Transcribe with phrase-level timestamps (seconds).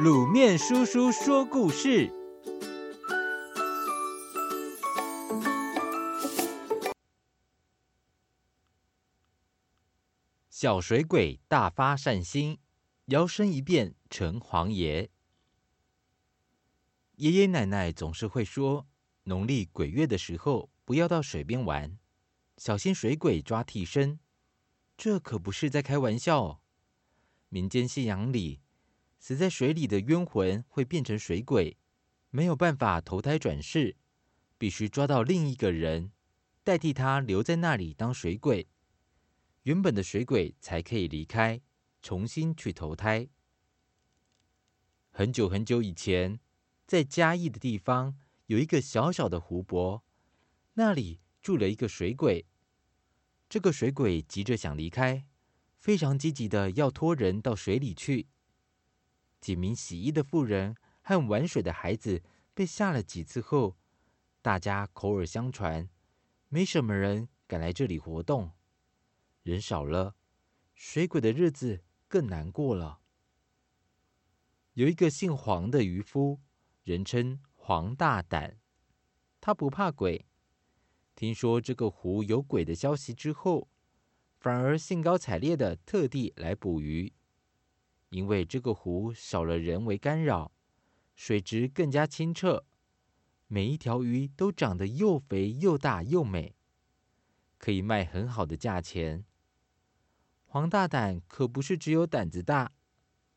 [0.00, 2.10] 卤面叔叔说故事：
[10.48, 12.58] 小水鬼大发善心，
[13.06, 15.10] 摇身一变成黄爷。
[17.16, 18.86] 爷爷奶奶总是会说，
[19.24, 21.98] 农历鬼月的时候不要到水边玩，
[22.56, 24.18] 小心水鬼抓替身。
[24.96, 26.60] 这可不是在开玩笑哦。
[27.50, 28.61] 民间信仰里，
[29.22, 31.78] 死在水里的冤魂会变成水鬼，
[32.30, 33.94] 没有办法投胎转世，
[34.58, 36.10] 必须抓到另一个人，
[36.64, 38.66] 代替他留在那里当水鬼，
[39.62, 41.60] 原本的水鬼才可以离开，
[42.02, 43.28] 重新去投胎。
[45.12, 46.40] 很久很久以前，
[46.84, 50.02] 在嘉义的地方有一个小小的湖泊，
[50.74, 52.44] 那里住了一个水鬼。
[53.48, 55.24] 这个水鬼急着想离开，
[55.78, 58.26] 非常积极的要拖人到水里去。
[59.42, 62.22] 几名洗衣的妇人和玩水的孩子
[62.54, 63.76] 被吓了几次后，
[64.40, 65.90] 大家口耳相传，
[66.48, 68.52] 没什么人敢来这里活动。
[69.42, 70.14] 人少了，
[70.76, 73.00] 水鬼的日子更难过了。
[74.74, 76.40] 有一个姓黄的渔夫，
[76.84, 78.60] 人称黄大胆，
[79.40, 80.24] 他不怕鬼。
[81.16, 83.68] 听说这个湖有鬼的消息之后，
[84.38, 87.12] 反而兴高采烈的特地来捕鱼。
[88.12, 90.52] 因为这个湖少了人为干扰，
[91.16, 92.62] 水质更加清澈，
[93.46, 96.54] 每一条鱼都长得又肥又大又美，
[97.56, 99.24] 可以卖很好的价钱。
[100.44, 102.72] 黄大胆可不是只有胆子大，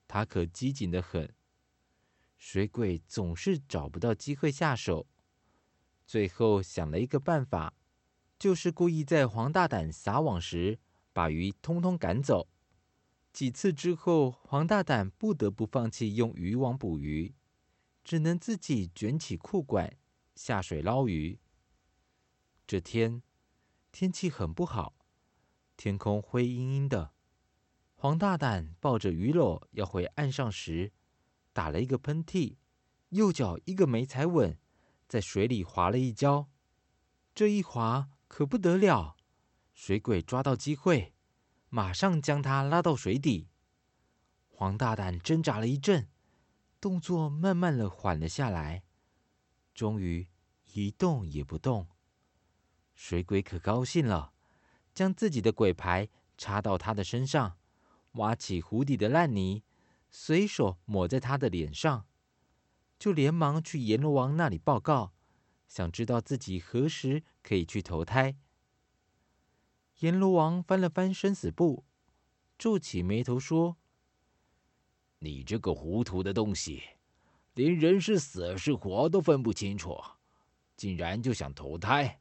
[0.09, 1.33] 他可机警得很。
[2.37, 5.07] 水鬼总是找不到机会下手，
[6.05, 7.73] 最后想了一个办法，
[8.37, 10.77] 就是故意在黄大胆撒网时，
[11.13, 12.49] 把鱼通通赶走。
[13.35, 17.35] 几次之后，黄大胆不得不放弃用渔网捕鱼，
[18.01, 19.97] 只能自己卷起裤管
[20.35, 21.37] 下水捞鱼。
[22.65, 23.21] 这天
[23.91, 24.95] 天气很不好，
[25.75, 27.11] 天空灰阴阴的。
[27.93, 30.93] 黄大胆抱着鱼篓要回岸上时，
[31.51, 32.55] 打了一个喷嚏，
[33.09, 34.57] 右脚一个没踩稳，
[35.09, 36.49] 在水里滑了一跤。
[37.33, 39.17] 这一滑可不得了，
[39.73, 41.14] 水鬼抓到机会。
[41.75, 43.49] 马上将他拉到水底，
[44.47, 46.07] 黄大胆挣扎了一阵，
[46.79, 48.83] 动作慢慢的缓了下来，
[49.73, 50.29] 终于
[50.71, 51.89] 一动也不动。
[52.93, 54.31] 水鬼可高兴了，
[54.93, 57.57] 将自己的鬼牌插到他的身上，
[58.13, 59.61] 挖起湖底的烂泥，
[60.09, 62.05] 随手抹在他的脸上，
[62.97, 65.11] 就连忙去阎罗王那里报告，
[65.67, 68.37] 想知道自己何时可以去投胎。
[69.99, 71.85] 阎罗王翻了翻生死簿，
[72.57, 73.77] 皱起眉头说
[75.19, 76.83] ：“你这个糊涂的东西，
[77.53, 79.97] 连人是死是活都分不清楚，
[80.75, 82.19] 竟然就想投胎！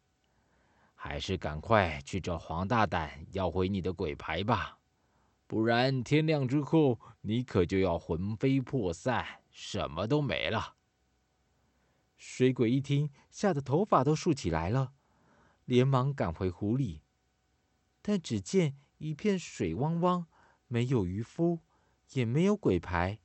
[0.95, 4.79] 还是赶快去找黄大胆要回你的鬼牌吧，
[5.49, 10.77] 不然天亮之后你可就要魂飞魄散，什么都没了。”
[12.17, 14.93] 水鬼一听，吓得头发都竖起来了，
[15.65, 17.03] 连忙赶回湖里。
[18.07, 20.27] 但只见一片水汪汪，
[20.69, 21.61] 没有渔夫，
[22.13, 23.19] 也没有鬼牌。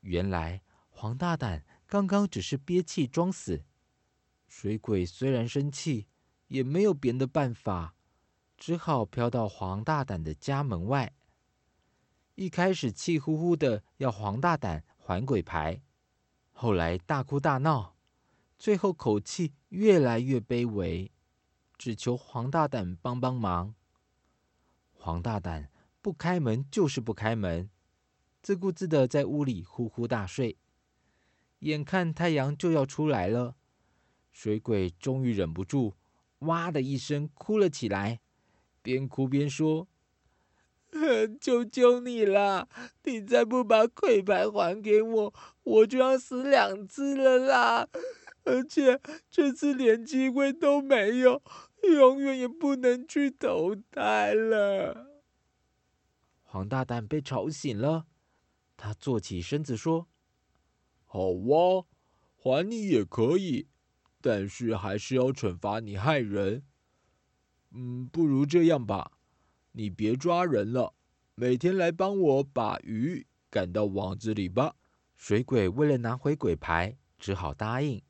[0.00, 3.64] 原来黄大胆刚刚只是憋气装死。
[4.48, 6.08] 水鬼虽然生气，
[6.48, 7.94] 也没有别的办法，
[8.56, 11.14] 只好飘到黄大胆的家门外。
[12.34, 15.80] 一开始气呼呼的要黄大胆还鬼牌，
[16.50, 17.96] 后来大哭大闹，
[18.58, 21.12] 最后口气越来越卑微。
[21.80, 23.74] 只求黄大胆帮帮忙。
[24.92, 25.70] 黄大胆
[26.02, 27.70] 不开门就是不开门，
[28.42, 30.58] 自顾自的在屋里呼呼大睡。
[31.60, 33.56] 眼看太阳就要出来了，
[34.30, 35.94] 水鬼终于忍不住，
[36.40, 38.20] 哇的一声哭了起来，
[38.82, 39.88] 边哭边说
[41.40, 42.68] ：“求求你了，
[43.04, 47.88] 你再不把鬼牌还给我，我就要死两次了啦！
[48.44, 49.00] 而且
[49.30, 51.42] 这次连机会都没有。”
[51.82, 55.22] 永远也不能去投胎了。
[56.42, 58.06] 黄大胆被吵醒了，
[58.76, 60.08] 他坐起身子说
[61.06, 61.86] ：“好哇，
[62.36, 63.68] 还你也可以，
[64.20, 66.64] 但是还是要惩罚你害人。
[67.70, 69.12] 嗯，不如这样吧，
[69.72, 70.94] 你别抓人了，
[71.34, 74.76] 每天来帮我把鱼赶到网子里吧。”
[75.16, 78.02] 水鬼为了拿回鬼牌，只好答应。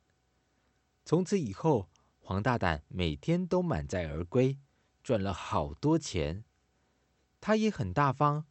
[1.04, 1.88] 从此以后。
[2.30, 4.56] 黄大胆每天都满载而归，
[5.02, 6.44] 赚了好多钱。
[7.40, 8.44] 他也很大方，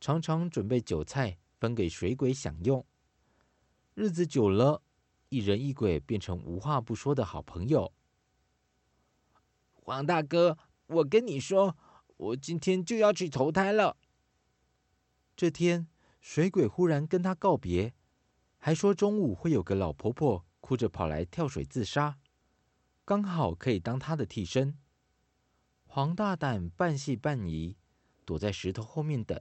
[0.00, 2.86] 常常准备酒菜分给水鬼享用。
[3.92, 4.82] 日子久了，
[5.28, 7.92] 一人一鬼变成无话不说的好朋友。
[9.74, 11.76] 黄大哥，我跟你说，
[12.16, 13.98] 我今天就要去投胎了。
[15.36, 15.86] 这天，
[16.22, 17.92] 水鬼忽然跟他告别，
[18.56, 22.18] 还说中午会有个老婆婆哭着跑来跳水自杀，
[23.08, 24.76] 刚好可以当他的替身。
[25.86, 27.78] 黄大胆半信半疑，
[28.26, 29.40] 躲在石头后面等。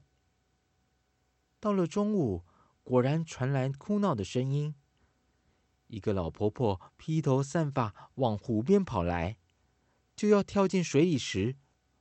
[1.59, 2.45] 到了中午，
[2.81, 4.73] 果然传来哭闹的声音。
[5.87, 9.37] 一个老婆婆披头散发往湖边跑来，
[10.15, 11.57] 就要跳进水里时，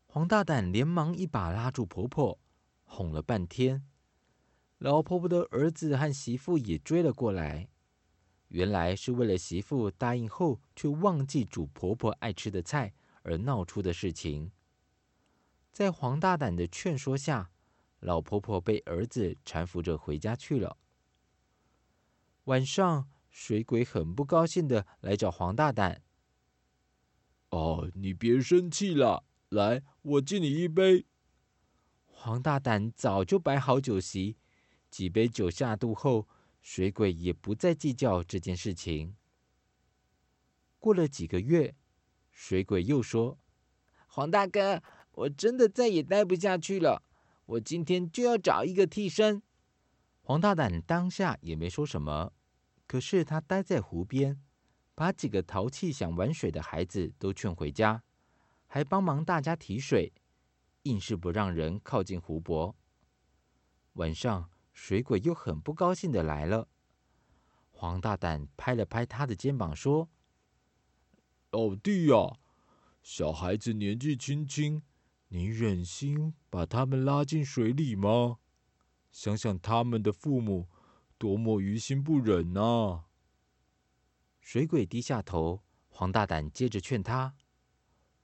[0.07, 2.39] 黄大胆连忙一把拉住婆婆。
[2.85, 3.85] 哄了半天，
[4.79, 7.69] 老婆婆的儿子和媳妇也追了过来。
[8.57, 14.51] 原来是为了媳妇答应后却忘记煮婆婆爱吃的菜而闹出的事情。
[15.71, 17.51] 在黄大胆的劝说下，
[18.01, 20.79] 老婆婆被儿子搀扶着回家去了。
[22.45, 26.01] 晚上，水鬼很不高兴的来找黄大胆
[27.51, 31.05] ：“哦，你别生气了，来，我敬你一杯。”
[32.09, 34.39] 黄大胆早就摆好酒席，
[34.91, 36.27] 几杯酒下肚后，
[36.69, 39.15] 水鬼也不再计较这件事情。
[40.81, 41.77] 过了几个月，
[42.33, 43.39] 水鬼又说
[44.09, 44.83] ：“黄大哥，
[45.13, 47.05] 我真的再也待不下去了，
[47.47, 49.41] 我今天就要找一个替身。”
[50.23, 52.33] 黄大胆当下也没说什么，
[52.89, 54.43] 可是他待在湖边，
[54.97, 58.03] 把几个淘气想玩水的孩子都劝回家，
[58.67, 60.13] 还帮忙大家提水。
[60.83, 62.75] 硬是不让人靠近湖泊。
[63.93, 66.69] 晚上，水鬼又很不高兴的来了。
[67.71, 70.11] 黄大胆拍了拍他的肩膀，说
[71.51, 72.37] ：“老弟呀，
[73.03, 74.83] 小孩子年纪轻轻，
[75.29, 78.37] 你忍心把他们拉进水里吗？
[79.11, 80.69] 想想他们的父母，
[81.17, 83.05] 多么于心不忍呐！”
[84.41, 87.35] 水鬼低下头，黄大胆接着劝他：“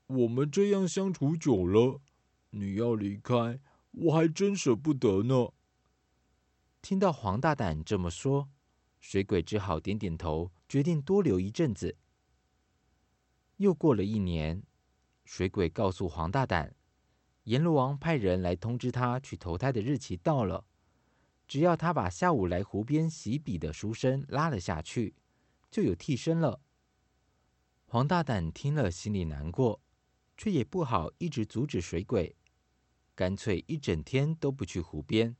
[0.06, 2.02] 我们这样相处久了。”
[2.54, 3.58] 你要离开，
[3.92, 5.54] 我还真舍不得呢。
[6.82, 8.50] 听到黄大胆这么说，
[8.98, 11.96] 水鬼只好点点头，决定多留一阵子。
[13.58, 14.64] 又过了一年，
[15.24, 16.74] 水鬼告诉黄大胆，
[17.44, 20.66] 阎罗王派人来通知他去投胎的日期到了，
[21.46, 25.14] 只要他把下午来湖边洗笔的书生拉了下去，
[25.70, 26.60] 就有替身了。
[27.84, 29.80] 黄大胆听了，心里难过，
[30.36, 32.34] 却也不好一直阻止水鬼。
[33.14, 35.36] 干脆一整天都不去湖边。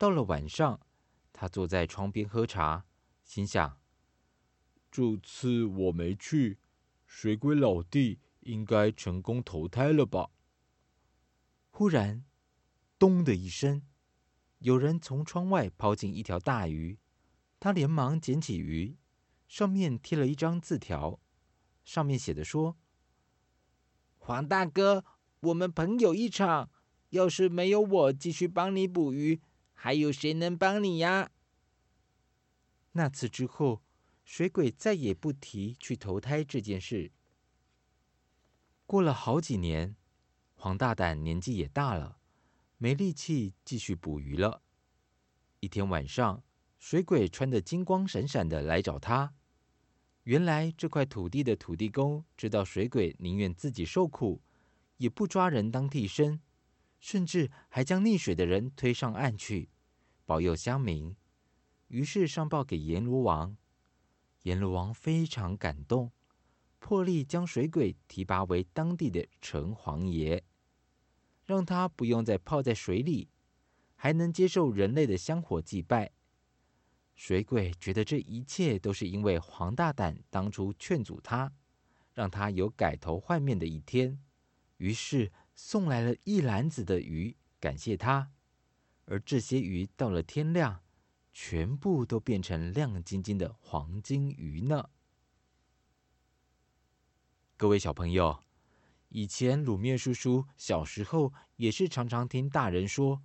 [0.00, 0.80] 到了晚上，
[1.30, 2.86] 他坐在窗边喝茶，
[3.22, 3.78] 心想：
[4.90, 6.58] 这次我没去，
[7.04, 10.30] 水鬼老弟应该成功投胎了吧？
[11.68, 12.24] 忽然，
[12.98, 13.82] 咚的一声，
[14.60, 16.98] 有人从窗外抛进一条大鱼。
[17.58, 18.96] 他连忙捡起鱼，
[19.46, 21.20] 上面贴了一张字条，
[21.84, 22.78] 上面写的说
[24.16, 25.04] ：“黄大哥。”
[25.40, 26.70] 我们朋友一场，
[27.10, 29.42] 要是没有我继续帮你捕鱼，
[29.82, 31.30] 还有谁能帮你呀？
[32.92, 33.80] 那次之后，
[34.26, 37.12] 水鬼再也不提去投胎这件事。
[38.84, 39.96] 过了好几年，
[40.52, 42.18] 黄大胆年纪也大了，
[42.76, 44.60] 没力气继续捕鱼了。
[45.60, 46.44] 一天晚上，
[46.78, 49.32] 水鬼穿得金光闪闪的来找他。
[50.24, 54.42] 原来这块土地的土地公知道水鬼宁愿自己受苦。
[54.98, 56.42] 也不抓人当替身，
[56.98, 59.70] 甚至还将溺水的人推上岸去，
[60.30, 61.16] 保佑乡民。
[61.88, 63.56] 于是上报给阎罗王，
[64.42, 66.12] 阎罗王非常感动，
[66.78, 70.44] 破例将水鬼提拔为当地的城隍爷，
[71.44, 73.28] 让他不用再泡在水里，
[73.96, 76.12] 还能接受人类的香火祭拜。
[77.16, 81.52] 水鬼觉得这一切都是因为黄大胆当初劝阻他，
[82.14, 84.16] 让他有改头换面的一天。
[84.76, 88.30] 于是送来了一篮子的鱼，感谢他。
[89.10, 90.84] 而这些鱼到了天亮，
[91.32, 94.88] 全部都变成亮晶晶的黄金鱼呢。
[97.56, 98.38] 各位小朋友，
[99.08, 103.20] 以前卤面叔叔小时候也是常常听大人说，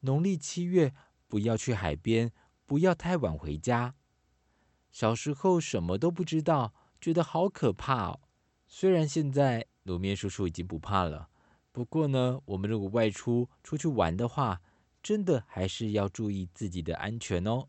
[0.00, 0.94] 农历七月
[1.26, 2.30] 不要去海边，
[2.64, 3.96] 不要太晚回家。
[4.92, 8.20] 小时候什么都不知道，觉得好可怕哦。
[8.68, 11.28] 虽然现在，卤面叔叔已经不怕了，
[11.72, 14.60] 不过呢，我们如果外出出去玩的话，
[15.04, 17.68] 真的还是要注意自己的安全哦。